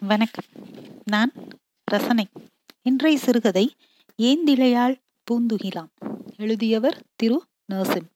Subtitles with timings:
[0.00, 0.44] வணக்கம்.
[1.04, 1.32] நான்
[1.84, 2.28] ரசனை.
[2.82, 3.74] இன்றைய சிறுகதை
[4.18, 4.94] ஏந்திழையாள்
[5.26, 5.90] பூந்துகிலாம்.
[6.36, 7.38] எழுதியவர் திரு.
[7.72, 8.08] நர்சிம்.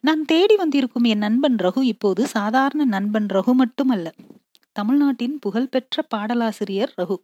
[0.00, 4.14] நான் தேடி வந்திருக்கும் என் நண்பன் ரகு இப்போது சாதாரண நண்பன் ரகு மட்டுமல்ல
[4.72, 7.16] தமிழ்நாட்டின் புகழ்பெற்ற பாடலாசிரியர் ரகு.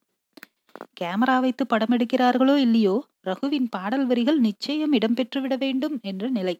[1.00, 2.96] கேமரா வைத்து படம் எடுக்கிறார்களோ இல்லையோ
[3.26, 6.56] ரகுவின் பாடல் வரிகள் நிச்சயம் இடம்பெற்றுவிட வேண்டும் என்ற நிலை.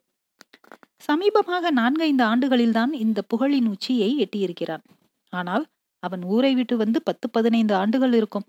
[1.07, 4.85] சமீபமாக நான்கைந்து ஆண்டுகளில்தான் இந்த புகழின் உச்சியை எட்டியிருக்கிறான்.
[5.33, 5.65] ஆனால்
[5.99, 8.45] அவன் ஊரை விட்டு வந்து பத்து பதினைந்து ஆண்டுகள் இருக்கும்.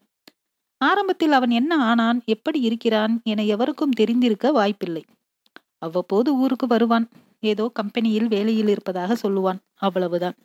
[0.80, 5.04] ஆரம்பத்தில் அவன் என்ன ஆனான் எப்படி இருக்கிறான் என எவருக்கும் தெரிந்திருக்க வாய்ப்பில்லை.
[5.78, 7.08] அவ்வப்போது ஊருக்கு வருவான்.
[7.40, 9.58] ஏதோ கம்பெனியில் வேலையில் இருப்பதாக சொல்லுவான்.
[9.74, 10.36] அவ்வளவுதான்.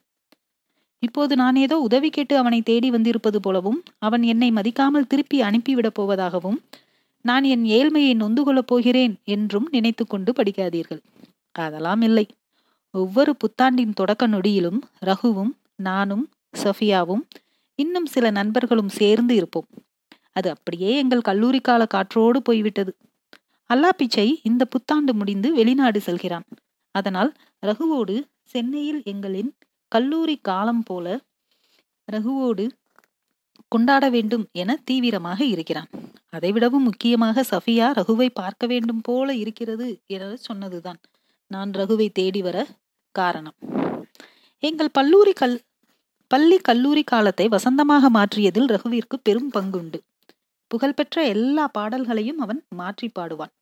[1.00, 6.58] இப்போது நான் ஏதோ உதவி கேட்டு அவனை தேடி வந்திருப்பது போலவும் அவன் என்னை மதிக்காமல் திருப்பி அனுப்பிவிடப் போவதாகவும்
[7.22, 11.02] நான் என் ஏழ்மையை நொந்து கொள்ளப் போகிறேன் என்றும் நினைத்து கொண்டு படிக்காதீர்கள்.
[11.52, 12.26] அதெல்லாம் இல்லை.
[12.94, 16.30] ஒவ்வொரு புத்தாண்டின் தொடக்க நொடியிலும் ரகுவும் நானும்
[16.64, 17.24] சஃபியாவும்
[17.76, 19.68] இன்னும் சில நண்பர்களும் சேர்ந்து இருப்போம்.
[20.32, 22.98] அது அப்படியே எங்கள் கல்லூரி கால காற்றோடு போய்விட்டது.
[23.74, 26.46] அல்லா பிச்சை இந்த புத்தாண்டு முடிந்து வெளிநாடு செல்கிறான்.
[26.92, 27.32] அதனால்
[27.66, 29.52] ரகுவோடு சென்னையில் எங்களின்
[29.88, 31.20] கல்லூரி காலம் போல
[32.12, 32.70] ரகுவோடு
[33.68, 35.90] கொண்டாட வேண்டும் என தீவிரமாக இருக்கிறான்.
[36.32, 41.00] அதைவிடவும் முக்கியமாக சஃபியா ரகுவை பார்க்க வேண்டும் போல இருக்கிறது என சொன்னதுதான்.
[41.48, 42.68] நான் ரகுவை தேடி வர
[43.12, 43.56] காரணம்.
[44.60, 45.62] எங்கள் பல்லூரி கல்
[46.32, 50.00] பள்ளி கல்லூரி காலத்தை வசந்தமாக மாற்றியதில் ரகுவிற்கு பெரும் பங்குண்டு.
[50.72, 53.54] புகழ்பெற்ற எல்லா பாடல்களையும் அவன் மாற்றி பாடுவான்.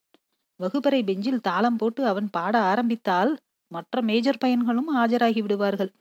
[0.60, 3.32] வகுப்பறை பெஞ்சில் தாளம் போட்டு அவன் பாட ஆரம்பித்தால்
[3.72, 5.92] மற்ற மேஜர் பையன்களும் ஆஜராகி விடுவார்கள்.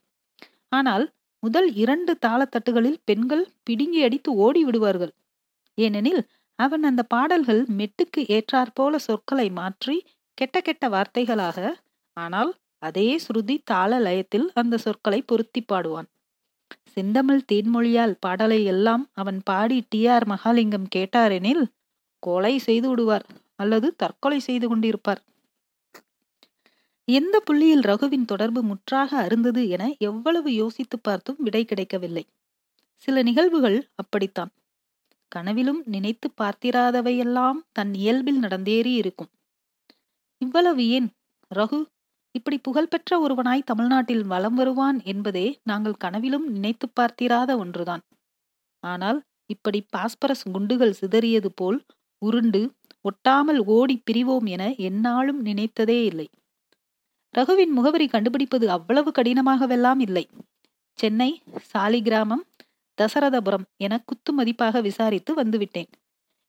[0.68, 1.04] ஆனால்
[1.42, 5.12] முதல் இரண்டு தாளத்தட்டுகளில் பெண்கள் பிடுங்கி அடித்து ஓடி விடுவார்கள்.
[5.78, 6.22] ஏனெனில்
[6.58, 9.96] அவன் அந்த பாடல்கள் மெட்டுக்கு ஏற்றாற்போல சொற்களை மாற்றி
[10.38, 11.58] கெட்ட கெட்ட வார்த்தைகளாக
[12.16, 12.50] ஆனால்
[12.82, 16.08] அதே ஸ்ருதி தாள லயத்தில் அந்த சொற்களை பொருத்தி பாடுவான்.
[16.88, 21.64] செந்தமிழ் தேன்மொழியால் பாடலை எல்லாம் அவன் பாடி டி ஆர் மகாலிங்கம் கேட்டாரெனில்
[22.18, 25.18] கொலை செய்து விடுவார் அல்லது தற்கொலை செய்து கொண்டிருப்பார்.
[27.04, 32.26] எந்த புள்ளியில் ரகுவின் தொடர்பு முற்றாக அருந்தது என எவ்வளவு யோசித்து பார்த்தும் விடை கிடைக்கவில்லை.
[32.94, 34.50] சில நிகழ்வுகள் அப்படித்தான்.
[35.28, 39.30] கனவிலும் நினைத்து பார்த்திராதவையெல்லாம் தன் இயல்பில் நடந்தேறி இருக்கும்.
[40.38, 41.08] இவ்வளவு ஏன்?
[41.54, 41.84] ரகு
[42.34, 48.02] இப்படி புகழ்பெற்ற ஒருவனாய் தமிழ்நாட்டில் வலம் வருவான் என்பதே நாங்கள் கனவிலும் நினைத்து பார்த்திராத ஒன்றுதான்.
[48.82, 51.78] ஆனால் இப்படி பாஸ்பரஸ் குண்டுகள் சிதறியது போல்
[52.22, 52.62] உருண்டு
[53.04, 56.26] ஒட்டாமல் ஓடி பிரிவோம் என எந்நாளும் நினைத்ததே இல்லை.
[57.34, 60.24] ரகுவின் முகவரி கண்டுபிடிப்பது அவ்வளவு கடினமாகவெல்லாம் இல்லை.
[60.98, 61.30] சென்னை
[61.72, 62.44] சாலிகிராமம்
[62.98, 65.90] தசரதபுரம் என குத்து மதிப்பாக விசாரித்து வந்துவிட்டேன்.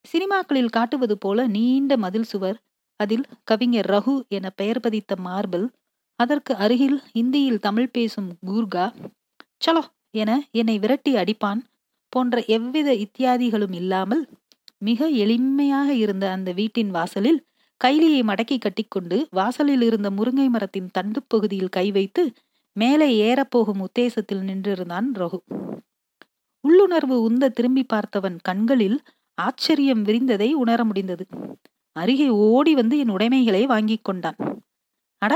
[0.06, 2.58] சினிமாக்களில் காட்டுவது போல நீண்ட மதில் சுவர்
[3.00, 5.66] அதில் கவிஞர் ரகு என பெயர் பதித்த மார்பிள்
[6.20, 8.86] அதற்கு அருகில் இந்தியில் தமிழ் பேசும் கூர்கா
[9.66, 9.84] சலோ
[10.14, 11.62] என என்னை விரட்டி அடிப்பான்
[12.10, 14.24] போன்ற எவ்வித இத்தியாதிகளும் இல்லாமல்
[14.78, 17.40] மிக எளிமையாக இருந்த அந்த வீட்டின் வாசலில்
[17.82, 22.24] கைலியை மடக்கி கட்டிக்கொண்டு வாசலில் இருந்த முருங்கை மரத்தின் தண்டு பகுதியில் கை வைத்து
[22.76, 25.40] மேலே ஏறப்போகும் உத்தேசத்தில் நின்றிருந்தான் ரகு.
[26.64, 28.98] உள்ளுணர்வு உந்த திரும்பி பார்த்தவன் கண்களில்
[29.38, 31.26] ஆச்சரியம் விரிந்ததை உணர முடிந்தது.
[31.96, 34.38] அருகே ஓடி வந்து என் உடைமைகளை வாங்கி கொண்டான்.
[35.22, 35.34] அட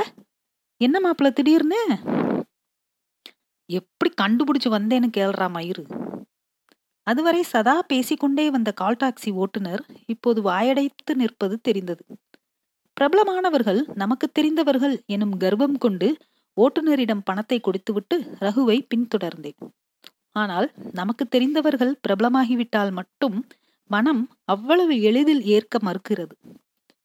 [0.82, 1.82] என்ன மாப்பிள்ள திடீர்னு?
[3.70, 5.84] எப்படி கண்டுபிடிச்சு வந்தேன்னு கேள்றா மயிறு.
[7.08, 12.04] அதுவரை சதா பேசிக்கொண்டே வந்த கால் டாக்ஸி ஓட்டுநர் இப்போது வாயடைத்து நிற்பது தெரிந்தது.
[12.98, 16.08] பிரபலமானவர்கள் நமக்கு தெரிந்தவர்கள் எனும் கர்வம் கொண்டு
[16.58, 19.60] ஓட்டுநரிடம் பணத்தை கொடுத்துவிட்டு ரகுவை பின்தொடர்ந்தேன்.
[20.32, 23.38] ஆனால் நமக்கு தெரிந்தவர்கள் பிரபலமாகிவிட்டால் மட்டும்
[23.88, 26.32] மனம் அவ்வளவு எளிதில் ஏற்க மறுக்கிறது.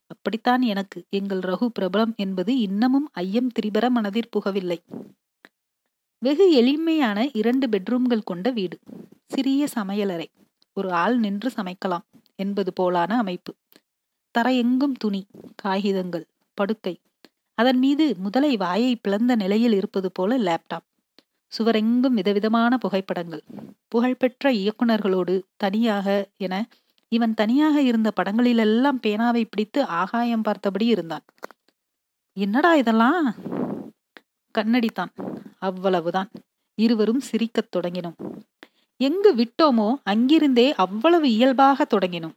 [0.06, 4.78] அப்படித்தான் எனக்கு எங்கள் ரகு பிரபலம் என்பது இன்னமும் ஐயம் திரிபர மனதிற் புகவில்லை.
[6.18, 8.78] வெகு எளிமையான இரண்டு பெட்ரூம்கள் கொண்ட வீடு.
[9.26, 10.26] சிறிய சமையலறை.
[10.72, 12.04] ஒரு ஆள் நின்று சமைக்கலாம்
[12.36, 13.54] என்பது போலான அமைப்பு.
[14.38, 17.00] தரையெங்கும் துணி காகிதங்கள் படுக்கை.
[17.54, 20.91] அதன் மீது முதலை வாயை பிளந்த நிலையில் இருப்பது போல லேப்டாப்
[21.58, 23.42] சுவரெங்கும் விதவிதமான புகைப்படங்கள்.
[23.88, 26.68] புகழ்பெற்ற இயக்குநர்களோடு தனியாக என
[27.08, 31.24] இவன் தனியாக இருந்த படங்களிலெல்லாம் பேனாவை பிடித்து ஆகாயம் பார்த்தபடி இருந்தான்.
[32.32, 33.34] என்னடா இதெல்லாம்?
[34.58, 35.12] கண்ணடித்தான்.
[35.58, 36.30] அவ்வளவுதான்.
[36.74, 38.14] இருவரும் சிரிக்கத் தொடங்கினோம்.
[38.96, 42.34] எங்கு விட்டோமோ அங்கிருந்தே அவ்வளவு இயல்பாக தொடங்கினோம்.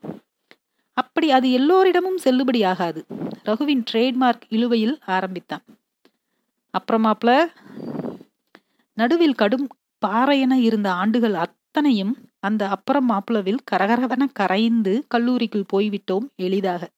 [0.94, 3.04] அப்படி அது எல்லோரிடமும் செல்லுபடியாகாது
[3.46, 5.64] ரகுவின் ட்ரேட்மார்க் இழுவையில் ஆரம்பித்தான்.
[6.74, 7.46] அப்புறமாப்ல
[8.98, 9.68] நடுவில் கடும்
[10.06, 16.90] பாறையென இருந்த ஆண்டுகள் அத்தனையும் அந்த அப்புறம் மாப்பிளவில் கரகரவென கரைந்து கல்லூரிக்குள் போய்விட்டோம் எளிதாக.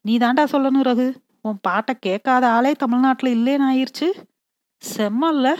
[0.00, 1.08] நீ தாண்டா சொல்லணும் ரகு?
[1.42, 4.08] உன் பாட்டை கேட்காத ஆளே தமிழ்நாட்டில் இல்லேன்னு ஆயிடுச்சு
[4.82, 5.56] செம்மல்ல?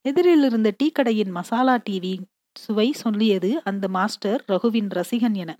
[0.00, 2.14] எதிரில் இருந்த டீ கடையின் மசாலா டிவி
[2.58, 5.56] சுவை சொல்லியது அந்த மாஸ்டர் ரகுவின் ரசிகன் என.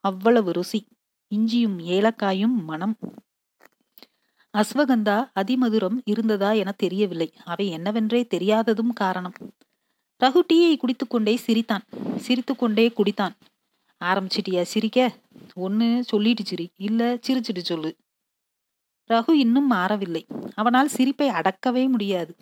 [0.00, 0.80] அவ்வளவு ருசி.
[1.28, 2.96] இஞ்சியும் ஏலக்காயும் மனம்
[4.56, 7.32] அஸ்வகந்தா அதிமதுரம் இருந்ததா என தெரியவில்லை.
[7.44, 9.32] அவை என்னவென்றே தெரியாததும் காரணம்.
[10.24, 11.84] ரகு டீயை குடித்துக்கொண்டே சிரித்தான்.
[12.16, 13.34] சிரித்துக்கொண்டே குடித்தான்.
[14.04, 15.16] ஆரம்பிச்சிட்டியா சிரிக்க?
[15.54, 16.70] ஒன்னு சொல்லிட்டு சிரி.
[16.76, 17.96] இல்ல சிரிச்சிட்டு சொல்லு.
[19.10, 20.26] ரகு இன்னும் மாறவில்லை.
[20.54, 22.36] அவனால் சிரிப்பை அடக்கவே முடியாது.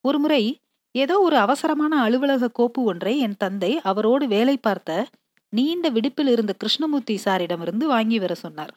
[0.00, 0.58] ஒருமுறை
[0.92, 5.08] ஏதோ ஒரு அவசரமான அலுவலக கோப்பு ஒன்றை என் தந்தை அவரோடு வேலை பார்த்த
[5.48, 8.74] நீண்ட விடுப்பில் இருந்த கிருஷ்ணமூர்த்தி சாரிடமிருந்து வாங்கி வர சொன்னார்.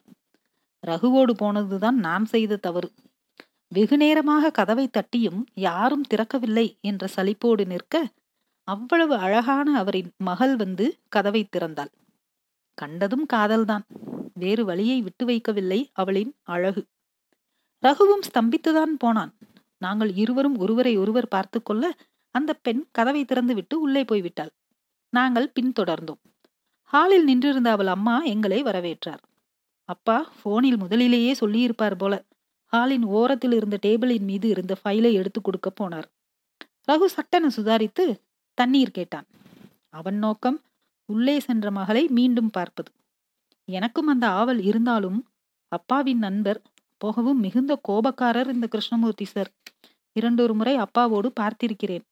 [0.86, 2.92] ரகுவோடு போனதுதான் நான் செய்த தவறு.
[3.68, 8.08] வெகு நேரமாக கதவை தட்டியும் யாரும் திறக்கவில்லை என்ற சலிப்போடு நிற்க
[8.64, 11.92] அவ்வளவு அழகான அவரின் மகள் வந்து கதவை திறந்தாள்.
[12.74, 13.84] கண்டதும் காதல்தான்.
[14.34, 16.86] வேறு வழியை விட்டு வைக்கவில்லை அவளின் அழகு.
[17.82, 19.32] ரகுவும் ஸ்தம்பித்துதான் போனான்.
[19.78, 21.94] நாங்கள் இருவரும் ஒருவரை ஒருவர் பார்த்து கொள்ள
[22.30, 24.52] அந்த பெண் கதவை திறந்து விட்டு உள்ளே போய்விட்டாள்.
[25.10, 26.22] நாங்கள் பின்தொடர்ந்தோம்.
[26.82, 29.22] ஹாலில் நின்றிருந்த அவள் அம்மா எங்களை வரவேற்றார்.
[29.88, 32.14] அப்பா போனில் முதலிலேயே சொல்லியிருப்பார் போல.
[32.72, 36.08] ஹாலின் ஓரத்தில் இருந்த டேபிளின் மீது இருந்த ஃபைலை எடுத்து கொடுக்க போனார்.
[36.92, 38.04] ரகு சட்டன சுதாரித்து
[38.58, 39.26] தண்ணீர் கேட்டான்.
[39.88, 40.58] அவன் நோக்கம்
[41.08, 42.90] உள்ளே சென்ற மகளை மீண்டும் பார்ப்பது.
[43.68, 45.18] எனக்கும் அந்த ஆவல் இருந்தாலும்
[45.72, 46.60] அப்பாவின் நண்பர்
[47.00, 49.50] போகவும் மிகுந்த கோபக்காரர் இந்த கிருஷ்ணமூர்த்தி சார்
[50.16, 52.04] இரண்டொரு முறை அப்பாவோடு பார்த்திருக்கிறேன்.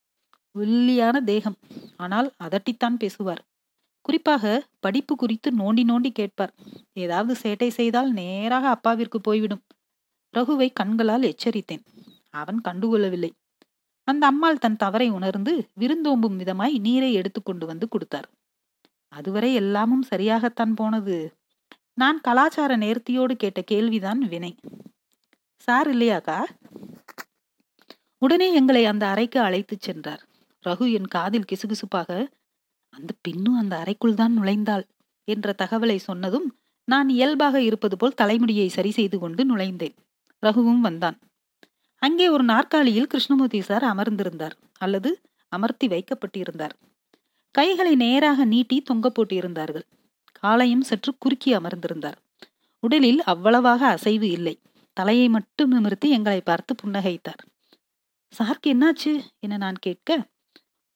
[0.54, 1.58] ஒல்லியான தேகம்.
[1.96, 3.42] ஆனால் அதட்டித்தான் பேசுவார்.
[4.06, 6.54] குறிப்பாக படிப்பு குறித்து நோண்டி நோண்டி கேட்பார்.
[6.92, 9.62] ஏதாவது சேட்டை செய்தால் நேராக அப்பாவிற்கு போய்விடும்.
[10.38, 11.84] ரகுவை கண்களால் எச்சரித்தேன்.
[12.30, 13.30] அவன் கண்டுகொள்ளவில்லை
[14.04, 18.28] அந்த அம்மாள் தன் தவறை உணர்ந்து விருந்தோம்பும் விதமாய் நீரை எடுத்து கொண்டு வந்து கொடுத்தார்.
[19.08, 21.16] அதுவரை எல்லாமும் சரியாகத்தான் போனது.
[21.94, 24.52] நான் கலாச்சார நேர்த்தியோடு கேட்ட கேள்விதான் வினை.
[25.56, 26.40] சார் இல்லையாக்கா?
[28.18, 30.22] உடனே எங்களை அந்த அறைக்கு அழைத்துச் சென்றார்.
[30.66, 32.26] ரகு என் காதில் கிசுகிசுப்பாக
[32.96, 34.84] அந்த பெண்ணும் அந்த அறைக்குள் தான் நுழைந்தாள்
[35.28, 36.48] என்ற தகவலை சொன்னதும்
[36.88, 39.96] நான் இயல்பாக இருப்பது போல் தலைமுடியை சரி செய்து கொண்டு நுழைந்தேன்.
[40.42, 41.16] ரகுவும் வந்தான்.
[42.02, 44.54] அங்கே ஒரு நாற்காலியில் கிருஷ்ணமூர்த்தி சார் அமர்ந்திருந்தார்.
[44.78, 45.10] அல்லது
[45.52, 46.74] அமர்த்தி வைக்கப்பட்டிருந்தார்.
[47.50, 49.86] கைகளை நேராக நீட்டி தொங்க போட்டிருந்தார்கள்.
[50.32, 52.18] காலையும் சற்று குறுக்கி அமர்ந்திருந்தார்.
[52.82, 54.54] உடலில் அவ்வளவாக அசைவு இல்லை.
[54.96, 57.42] தலையை மட்டும் நிமிர்த்தி எங்களை பார்த்து புன்னகைத்தார்.
[58.32, 59.12] சார்க்கு என்னாச்சு?
[59.38, 60.10] என நான் கேட்க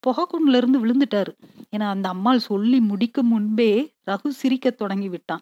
[0.07, 1.33] புகைக்குண்டிலிருந்து விழுந்துட்டாரு.
[1.71, 5.41] என அந்த அம்மாள் சொல்லி முடிக்கும் முன்பே ரகு சிரிக்கத் தொடங்கி விட்டான்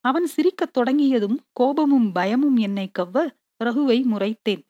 [0.00, 3.34] அவன் சிரிக்கத் தொடங்கியதும் கோபமும் பயமும் என்னை கவ்வ
[3.64, 4.62] ரகுவை முறைத்தேன்.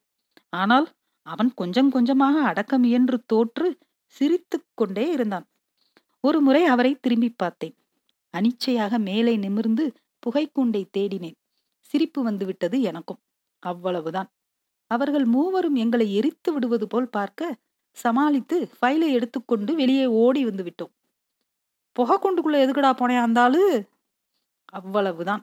[0.48, 0.86] ஆனால்
[1.22, 5.46] அவன் கொஞ்சம் கொஞ்சமாக அடக்கம் என்று தோற்று சிரித்து கொண்டே இருந்தான்.
[6.20, 7.74] ஒரு முறை அவரை திரும்பி பார்த்தேன்.
[8.36, 11.38] அனிச்சையாக மேலே நிமிர்ந்து புகைக்குண்டை தேடினேன்.
[11.80, 13.20] சிரிப்பு வந்துவிட்டது எனக்கும்.
[13.58, 14.30] அவ்வளவுதான்.
[14.90, 17.56] அவர்கள் மூவரும் எங்களை எரித்து விடுவது போல் பார்க்க
[17.96, 20.92] சமாளித்து ஃபைலை எடுத்துக்கொண்டு வெளியே ஓடி வந்து விட்டோம்.
[21.96, 23.62] புகை கொண்டுக்குள்ள எதுக்குடா போனேன் அந்த ஆளு
[24.72, 25.42] அவ்வளவுதான்.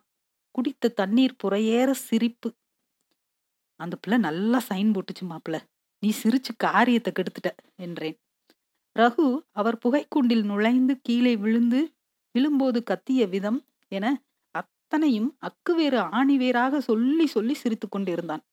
[0.56, 2.50] குடித்த தண்ணீர் புறையேற சிரிப்பு.
[3.80, 5.58] அந்த பிள்ளை நல்லா சைன் போட்டுச்சு மாப்பிள்ள.
[6.04, 8.18] நீ சிரிச்சு காரியத்தை கெடுத்துட்ட என்றேன்.
[8.96, 11.82] ரகு அவர் புகைக்குண்டில் நுழைந்து கீழே விழுந்து
[12.36, 13.60] விழும்போது கத்திய விதம்
[13.92, 14.06] என
[14.56, 18.44] அத்தனையும் அக்குவேறு ஆணிவேராக சொல்லி சொல்லி சிரித்து கொண்டிருந்தான்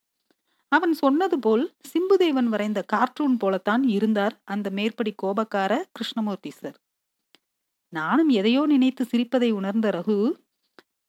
[0.73, 6.79] அவன் சொன்னது போல் சிம்புதேவன் வரைந்த கார்ட்டூன் போலத்தான் இருந்தார் அந்த மேற்படி கோபக்கார கிருஷ்ணமூர்த்தி சார்
[7.93, 10.17] நானும் எதையோ நினைத்து சிரிப்பதை உணர்ந்த ரகு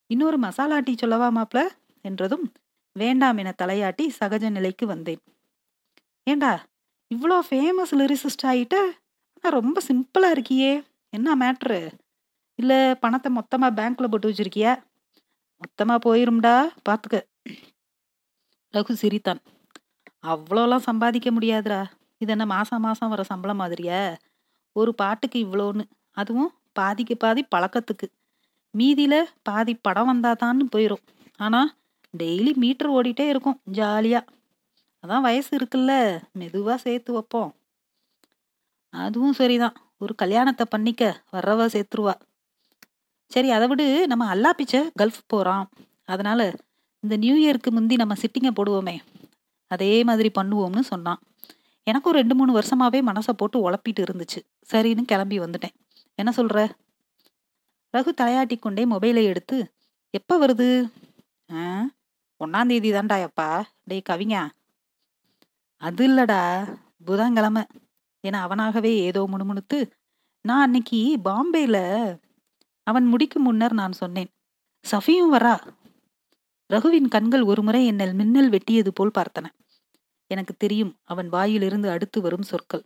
[0.09, 1.59] இன்னொரு மசாலா டீ சொல்லவா மாப்ள?
[2.05, 2.45] என்றதும்
[2.95, 5.21] வேண்டாம் என தலையாட்டி சகஜ நிலைக்கு வந்தேன்.
[6.27, 6.53] ஏண்டா
[7.11, 8.75] இவ்வளோ ஃபேமஸ் லிரிசிஸ்ட் ஆகிட்ட
[9.35, 10.71] ஆனால் ரொம்ப சிம்பிளாக இருக்கியே.
[11.13, 11.79] என்ன மேட்ரு
[12.59, 14.73] இல்லை பணத்தை மொத்தமாக பேங்க்கில் போட்டு வச்சிருக்கியா?
[15.61, 16.55] மொத்தமாக போயிரும்டா
[16.89, 17.17] பார்த்துக்க
[18.73, 19.41] ரகு சிரித்தான்.
[20.27, 21.85] அவ்வளோலாம் சம்பாதிக்க முடியாதுடா.
[22.17, 24.17] இது என்ன மாசம் மாசம் வர சம்பளம் மாதிரியா?
[24.75, 25.85] ஒரு பாட்டுக்கு இவ்வளோன்னு.
[26.11, 28.07] அதுவும் பாதிக்கு பாதி பழக்கத்துக்கு.
[28.77, 31.03] மீதியில் பாதி படம் வந்தாதான்னு போயிடும்
[31.35, 31.75] ஆனால்
[32.17, 34.25] டெய்லி மீட்டர் ஓடிட்டே இருக்கும் ஜாலியாக
[35.03, 36.21] அதான் வயசு இருக்குல்ல.
[36.33, 37.51] மெதுவாக சேர்த்து வைப்போம்.
[38.93, 39.75] அதுவும் சரிதான்.
[39.97, 42.13] ஒரு கல்யாணத்தை பண்ணிக்க வர்றவ சேர்த்துருவா.
[43.31, 44.07] சரி அதை விடு.
[44.07, 45.69] நம்ம அல்லா பிச்சை கல்ஃப் போகிறான்
[46.05, 46.53] அதனால
[47.03, 48.95] இந்த நியூ இயருக்கு முந்தி நம்ம சிட்டிங்கை போடுவோமே
[49.67, 51.19] அதே மாதிரி பண்ணுவோம்னு சொன்னான்.
[51.87, 54.39] எனக்கும் ரெண்டு மூணு வருஷமாவே மனசை போட்டு உழப்பிட்டு இருந்துச்சு.
[54.71, 55.75] சரின்னு கிளம்பி வந்துட்டேன்.
[56.15, 56.57] என்ன சொல்ற?
[57.97, 59.57] ரகு தலையாட்டி கொண்டே மொபைலை எடுத்து
[60.09, 60.91] எப்போ வருது?
[61.53, 61.61] ஆ
[62.41, 63.47] ஒன்னாம் தேதி தான்டா எப்பா
[63.83, 64.35] டேய் கவிங்க
[65.81, 66.41] அது இல்லடா.
[67.05, 67.63] புதன்கிழமை.
[68.23, 69.79] என அவனாகவே ஏதோ முணுமுணுத்து
[70.41, 71.77] நான் அன்னைக்கு பாம்பேல
[72.87, 74.29] அவன் முடிக்கும் முன்னர் நான் சொன்னேன்.
[74.85, 75.55] சஃபியும் வரா.
[76.71, 79.45] ரகுவின் கண்கள் ஒருமுறை என்னை மின்னல் வெட்டியது போல் பார்த்தன.
[80.27, 82.85] எனக்கு தெரியும் அவன் வாயிலிருந்து அடுத்து வரும் சொற்கள்.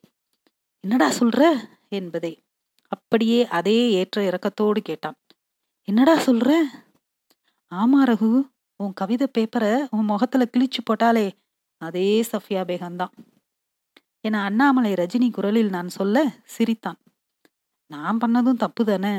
[0.80, 1.56] என்னடா சொல்ற?
[1.90, 2.44] என்பதை.
[2.88, 5.16] அப்படியே அதே ஏற்ற இறக்கத்தோடு கேட்டான்.
[5.84, 6.64] என்னடா சொல்ற?
[7.76, 8.54] ஆமா ரகு.
[8.76, 11.32] உன் கவிதை பேப்பரை உன் முகத்துல கிழிச்சு போட்டாலே
[11.78, 13.12] அதே சஃபியா பேகம்தான்.
[14.20, 16.98] என அண்ணாமலை ரஜினி குரலில் நான் சொல்ல சிரித்தான்.
[17.88, 19.18] நான் பண்ணதும் தப்பு தானே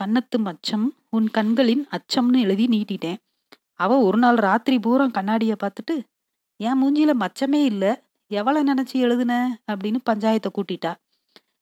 [0.00, 3.16] கண்ணத்து மச்சம் உன் கண்களின் அச்சம்னு எழுதி நீட்டிட்டேன்.
[3.80, 5.96] அவ ஒரு நாள் ராத்திரி பூரம் கண்ணாடிய பார்த்துட்டு
[6.60, 7.84] என் மூஞ்சியில மச்சமே இல்ல
[8.30, 9.32] எவளை நினைச்சு எழுதுன?
[9.72, 10.92] அப்படின்னு பஞ்சாயத்தை கூட்டிட்டா.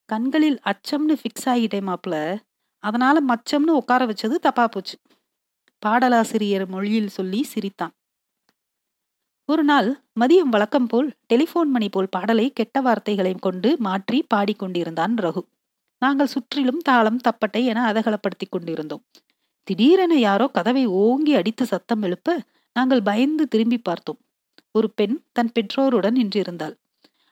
[0.09, 2.15] கண்களில் அச்சம்னு ஃபிக்ஸ் ஆகிட்டேன் மாப்பிள
[2.85, 4.97] அதனால மச்சம்னு உட்கார வச்சது தப்பா போச்சு.
[5.83, 7.95] பாடலாசிரியர் மொழியில் சொல்லி சிரித்தான்.
[9.49, 9.89] ஒரு நாள்
[10.21, 15.43] மதியம் வழக்கம் போல் டெலிபோன் மணி போல் பாடலை கெட்ட வார்த்தைகளை கொண்டு மாற்றி பாடிக்கொண்டிருந்தான் ரகு.
[16.03, 19.05] நாங்கள் சுற்றிலும் தாளம் தப்பட்டை என அதகலப்படுத்தி கொண்டிருந்தோம்.
[19.63, 22.43] திடீரென யாரோ கதவை ஓங்கி அடித்து சத்தம் எழுப்ப
[22.73, 24.19] நாங்கள் பயந்து திரும்பி பார்த்தோம்.
[24.73, 26.75] ஒரு பெண் தன் பெற்றோருடன் நின்றிருந்தாள்.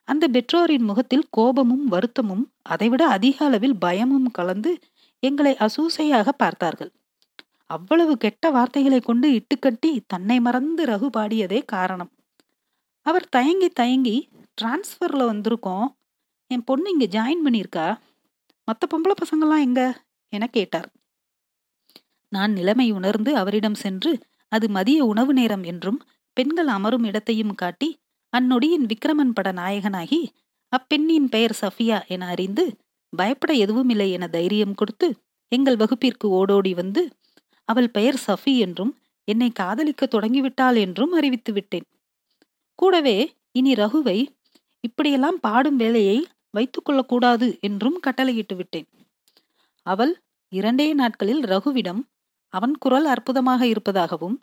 [0.04, 4.78] அந்த பெற்றோரின் முகத்தில் கோபமும் வருத்தமும் அதைவிட அதிக அளவில் பயமும் கலந்து
[5.20, 6.92] எங்களை அசூசையாக பார்த்தார்கள்.
[7.66, 12.10] அவ்வளவு கெட்ட வார்த்தைகளை கொண்டு இட்டுக்கட்டி தன்னை மறந்து ரகு பாடியதே காரணம்.
[13.06, 14.28] அவர் தயங்கி தயங்கி
[14.62, 15.87] டிரான்ஸ்ஃபரில் வந்திருக்கோம்.
[16.46, 17.99] என் பொண்ணு இங்கே ஜாயின் பண்ணியிருக்கா?
[18.64, 20.02] மற்ற பொம்பளை பசங்கள்லாம் எங்க?
[20.28, 20.88] என கேட்டார்.
[22.32, 24.12] நான் நிலைமை உணர்ந்து அவரிடம் சென்று
[24.49, 25.99] அது மதிய உணவு நேரம் என்றும்
[26.37, 27.88] பெண்கள் அமரும் இடத்தையும் காட்டி
[28.32, 30.20] அந்நொடியின் விக்ரமன் பட நாயகனாகி
[30.72, 32.64] அப்பெண்ணின் பெயர் சஃபியா என அறிந்து
[33.12, 35.08] பயப்பட எதுவுமில்லை என தைரியம் கொடுத்து
[35.52, 37.02] எங்கள் வகுப்பிற்கு ஓடோடி வந்து
[37.64, 38.92] அவள் பெயர் சஃபி என்றும்
[39.28, 41.87] என்னை காதலிக்க தொடங்கிவிட்டாள் என்றும் அறிவித்து விட்டேன்.
[42.75, 43.16] கூடவே
[43.52, 44.18] இனி ரகுவை
[44.80, 46.18] இப்படியெல்லாம் பாடும் வேலையை
[46.54, 48.88] வைத்துக்கொள்ளக்கூடாது என்றும் கட்டளையிட்டு விட்டேன்.
[49.87, 50.12] அவள்
[50.52, 52.00] இரண்டே நாட்களில் ரகுவிடம்
[52.54, 54.37] அவன் குரல் அற்புதமாக இருப்பதாகவும்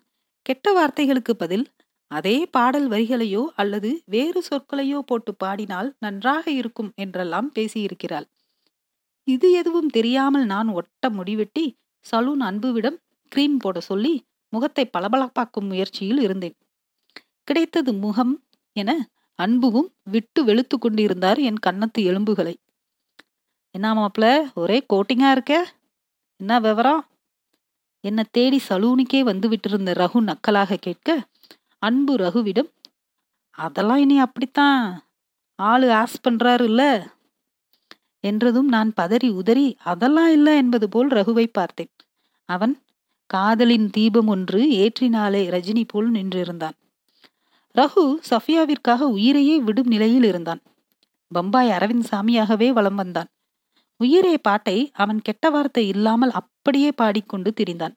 [0.46, 1.66] கெட்ட வார்த்தைகளுக்கு பதில்
[2.12, 8.28] அதே பாடல் வரிகளையோ அல்லது வேறு சொற்களையோ போட்டு பாடினால் நன்றாக இருக்கும் என்றெல்லாம் பேசியிருக்கிறாள்.
[9.28, 11.66] இது எதுவும் தெரியாமல் நான் ஒட்ட முடிவெட்டி
[12.06, 12.98] சலூன் அன்புவிடம்
[13.32, 14.14] கிரீம் போட சொல்லி
[14.54, 16.56] முகத்தை பளபளப்பாக்கும் முயற்சியில் இருந்தேன்.
[17.44, 18.34] கிடைத்தது முகம்
[18.76, 18.92] என
[19.40, 22.56] அன்புவும் விட்டு வெளுத்து கொண்டிருந்தார் என் கன்னத்து எலும்புகளை.
[23.76, 25.54] என்ன மாப்பிள ஒரே கோட்டிங்கா இருக்க?
[26.40, 27.04] என்ன விவரம்?
[28.08, 31.10] என்னை தேடி சலூனுக்கே வந்து விட்டிருந்த ரகு நக்கலாக கேட்க
[31.80, 32.70] அன்பு ரகுவிடம்
[33.58, 34.82] அதெல்லாம் இனி அப்படித்தான்.
[35.60, 36.82] ஆளு ஆஸ் பண்றாரு இல்ல
[38.24, 41.92] என்றதும் நான் பதறி உதறி அதெல்லாம் இல்ல என்பது போல் ரகுவை பார்த்தேன்.
[42.50, 42.74] அவன்
[43.30, 46.78] காதலின் தீபம் ஒன்று ஏற்றினாலே ரஜினி போல் நின்றிருந்தான்.
[47.76, 50.62] ரகு சஃபியாவிற்காக உயிரையே விடும் நிலையில் இருந்தான்.
[51.32, 53.30] பம்பாய் அரவிந்த் சாமியாகவே வலம் வந்தான்.
[54.00, 57.96] உயிரே பாட்டை அவன் கெட்ட வார்த்தை இல்லாமல் அப்படியே பாடிக்கொண்டு திரிந்தான்.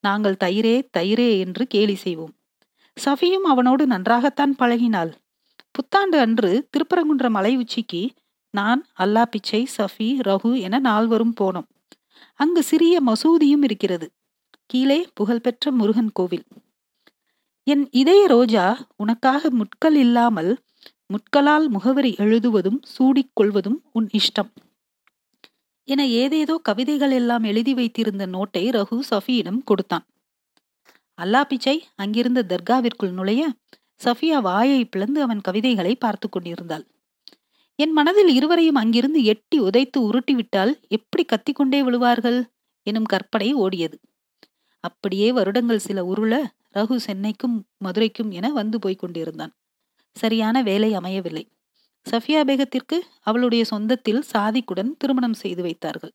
[0.00, 2.34] நாங்கள் தயிரே தயிரே என்று கேலி செய்வோம்.
[2.96, 5.12] சஃபியும் அவனோடு நன்றாகத்தான் பழகினாள்.
[5.70, 8.02] புத்தாண்டு அன்று திருப்பரங்குன்ற மலை உச்சிக்கு
[8.50, 11.66] நான் அல்லா பிச்சை சஃபி ரகு என நால்வரும் போனோம்.
[12.34, 14.06] அங்கு சிறிய மசூதியும் இருக்கிறது.
[14.66, 16.46] கீழே புகழ்பெற்ற முருகன் கோவில்.
[17.66, 18.64] என் இதய ரோஜா
[18.96, 20.52] உனக்காக முட்கள் இல்லாமல்
[21.06, 24.50] முட்களால் முகவரி எழுதுவதும் சூடிக்கொள்வதும் உன் இஷ்டம்.
[25.88, 30.06] என ஏதேதோ கவிதைகள் எல்லாம் எழுதி வைத்திருந்த நோட்டை ரகு சஃபியிடம் கொடுத்தான்.
[31.20, 33.48] அல்லா பிச்சை அங்கிருந்த தர்காவிற்குள் நுழைய
[34.04, 36.84] சஃபியா வாயை பிளந்து அவன் கவிதைகளை பார்த்து கொண்டிருந்தாள்.
[37.76, 42.42] என் மனதில் இருவரையும் அங்கிருந்து எட்டி உதைத்து உருட்டிவிட்டால் எப்படி கத்திக்கொண்டே விழுவார்கள்?
[42.82, 43.96] எனும் கற்பனை ஓடியது.
[44.80, 46.34] அப்படியே வருடங்கள் சில உருள
[46.74, 49.52] ரகு சென்னைக்கும் மதுரைக்கும் என வந்து போய்க் கொண்டிருந்தான்.
[50.16, 51.44] சரியான வேலை அமையவில்லை.
[52.06, 56.12] சஃபியா பேகத்திற்கு அவளுடைய சொந்தத்தில் சாதிக்குடன் திருமணம் செய்து வைத்தார்கள்.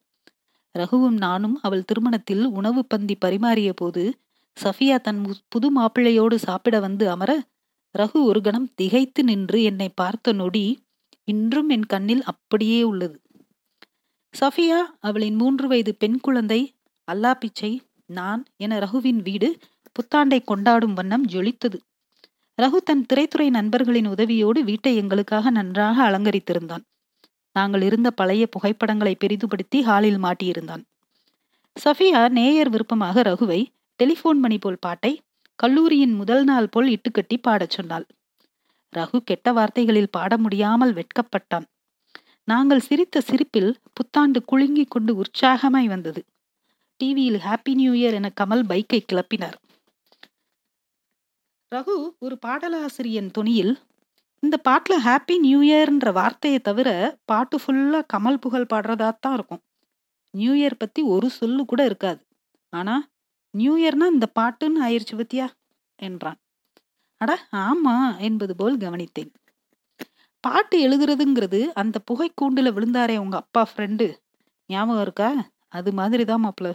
[0.76, 4.04] ரகுவும் நானும் அவள் திருமணத்தில் உணவு பந்தி பரிமாறிய போது
[4.58, 7.32] சஃபியா தன் புது மாப்பிள்ளையோடு சாப்பிட வந்து அமர
[7.96, 10.66] ரகு ஒரு கணம் திகைத்து நின்று என்னை பார்த்த நொடி
[11.24, 13.18] இன்றும் என் கண்ணில் அப்படியே உள்ளது.
[14.34, 16.62] சஃபியா அவளின் மூன்று வயது பெண் குழந்தை
[17.08, 17.72] அல்லா பிச்சை
[18.06, 19.50] நான் என ரகுவின் வீடு
[19.96, 21.78] புத்தாண்டை கொண்டாடும் வண்ணம் ஜொலித்தது.
[22.62, 26.84] ரகு தன் திரைத்துறை நண்பர்களின் உதவியோடு வீட்டை எங்களுக்காக நன்றாக அலங்கரித்திருந்தான்.
[27.52, 30.84] நாங்கள் இருந்த பழைய புகைப்படங்களை பெரிதுபடுத்தி ஹாலில் மாட்டியிருந்தான்.
[31.86, 33.66] சஃபியா நேயர் விருப்பமாக ரகுவை
[33.96, 35.22] டெலிபோன் மணி போல் பாட்டை
[35.56, 38.06] கல்லூரியின் முதல் நாள் போல் இட்டுக்கட்டி பாடச் சொன்னாள்.
[38.94, 41.68] ரகு கெட்ட வார்த்தைகளில் பாட முடியாமல் வெட்கப்பட்டான்.
[42.44, 46.24] நாங்கள் சிரித்த சிரிப்பில் புத்தாண்டு குலுங்கிக் கொண்டு உற்சாகமாய் வந்தது.
[46.98, 49.58] டிவியில் ஹாப்பி நியூ இயர் என கமல் பைக்கை கிளப்பினார்.
[51.72, 53.74] ரகு ஒரு பாடலாசிரியன் துணியில்
[54.44, 56.90] இந்த பாட்டில் ஹாப்பி நியூ இயர்ன்ற வார்த்தையை தவிர
[57.26, 59.62] பாட்டு ஃபுல்லாக கமல் புகழ் பாடுறதாத்தான் இருக்கும்.
[60.34, 62.22] நியூ இயர் பற்றி ஒரு சொல்லு கூட இருக்காது.
[62.74, 63.04] ஆனால்
[63.54, 65.48] நியூ இயர்னா இந்த பாட்டுன்னு ஆயிடுச்சு பத்தியா?
[66.00, 66.40] என்றான்.
[67.22, 69.32] அட ஆமா என்பது போல் கவனித்தேன்.
[70.44, 72.30] பாட்டு எழுதுறதுங்கிறது அந்த புகை
[72.72, 74.08] விழுந்தாரே உங்க அப்பா ஃப்ரெண்டு
[74.70, 75.30] ஞாபகம் இருக்கா?
[75.70, 76.72] அது மாதிரி தான் மாப்பிள்ள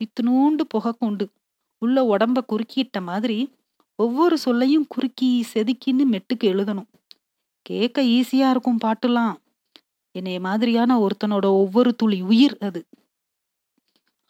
[0.00, 1.26] இத்தினூண்டு புகை கூண்டு
[1.82, 3.36] உள்ள உடம்ப குறுக்கிட்ட மாதிரி
[3.98, 6.90] ஒவ்வொரு சொல்லையும் குறுக்கி செதுக்கின்னு மெட்டுக்கு எழுதணும்.
[7.62, 9.34] கேட்க ஈஸியா இருக்கும் பாட்டுலாம்.
[10.14, 12.80] என்னைய மாதிரியான ஒருத்தனோட ஒவ்வொரு துளி உயிர் அது.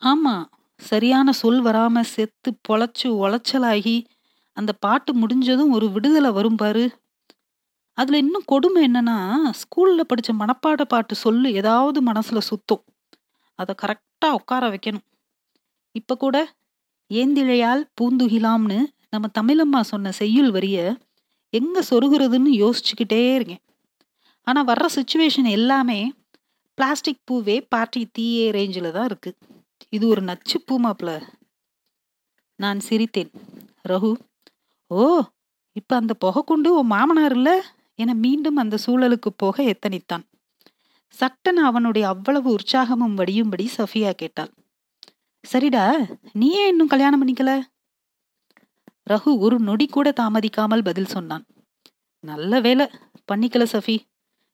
[0.03, 0.35] ஆமா
[0.81, 4.05] சரியான சொல் வராம செத்து பொழைச்சு உளைச்சலாகி
[4.57, 6.85] அந்த பாட்டு முடிஞ்சதும் ஒரு விடுதலை வரும் பாரு.
[7.99, 9.17] அதுல இன்னும் கொடுமை என்னன்னா
[9.61, 12.85] ஸ்கூல்ல படிச்ச மனப்பாட பாட்டு சொல்லு ஏதாவது மனசுல சுத்தும்.
[13.59, 15.07] அதை கரெக்டா உட்கார வைக்கணும்.
[15.95, 16.37] இப்ப கூட
[17.11, 18.79] ஏந்திழையால் பூந்துகிலாம்னு
[19.15, 20.79] நம்ம தமிழம்மா சொன்ன செய்யுள் வரிய
[21.59, 23.63] எங்க சொருகிறதுன்னு யோசிச்சுக்கிட்டே இருக்கேன்.
[24.47, 26.01] ஆனா வர்ற சுச்சுவேஷன் எல்லாமே
[26.79, 29.31] பிளாஸ்டிக் பூவே பார்ட்டி தீயே ரேஞ்சில் தான் இருக்கு.
[29.89, 31.11] இது ஒரு நச்சு பூ மாப்பிள
[32.59, 33.31] நான் சிரித்தேன்.
[33.91, 34.11] ரகு
[34.91, 35.05] ஓ
[35.73, 37.55] இப்போ அந்த புகை கொண்டு உன் மாமனார் இல்லை?
[38.03, 40.25] என மீண்டும் அந்த சூழலுக்கு போக எத்தனித்தான்.
[41.17, 44.53] சட்டன் அவனுடைய அவ்வளவு உற்சாகமும் வடியும்படி சஃபியா கேட்டாள்.
[45.45, 45.85] சரிடா
[46.41, 47.53] நீ ஏன் இன்னும் கல்யாணம் பண்ணிக்கல?
[49.11, 51.45] ரகு ஒரு நொடி கூட தாமதிக்காமல் பதில் சொன்னான்.
[52.25, 52.87] நல்ல வேலை
[53.33, 53.97] பண்ணிக்கல சஃபி.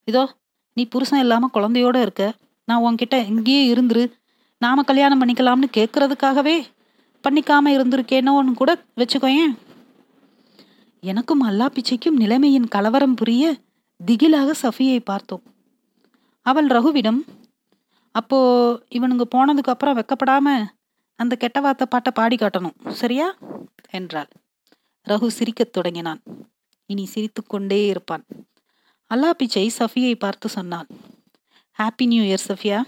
[0.09, 0.23] இதோ
[0.77, 2.25] நீ புருஷன் இல்லாம குழந்தையோட இருக்க.
[2.65, 4.05] நான் உன்கிட்ட இங்கேயே இருந்துரு.
[4.59, 6.57] நாம கல்யாணம் பண்ணிக்கலாம்னு கேட்கறதுக்காகவே
[7.25, 9.53] பண்ணிக்காம இருந்திருக்கேனோன்னு கூட வச்சுக்கோயேன்
[11.03, 13.45] எனக்கும் அல்லா பிச்சைக்கும் நிலைமையின் கலவரம் புரிய
[14.01, 15.43] திகிலாக சஃபியை பார்த்தோம்.
[16.47, 17.21] அவள் ரகுவிடம்
[18.15, 18.39] அப்போ
[18.91, 20.47] இவனுங்க போனதுக்கு அப்புறம் வெக்கப்படாம
[21.23, 22.91] அந்த கெட்ட வார்த்தை பாட்டை பாடி காட்டணும்.
[22.91, 23.37] சரியா?
[23.91, 24.29] என்றாள்.
[25.09, 26.23] ரகு சிரிக்கத் தொடங்கினான்.
[26.87, 28.25] இனி சிரித்துக்கொண்டே இருப்பான்.
[29.15, 30.87] அல்லா பிச்சை சஃபியை பார்த்து சொன்னான்.
[31.79, 32.83] Happy new year Safiya.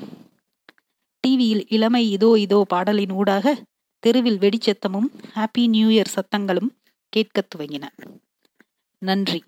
[1.20, 3.64] டிவியில் இளமை இதோ இதோ பாடலின் ஊடாக
[3.98, 6.68] தெருவில் வெடிச்சத்தமும் ஹாப்பி நியூ இயர் சத்தங்களும்
[7.08, 7.84] கேட்கத் துவங்கின.
[8.98, 9.42] நன்றி.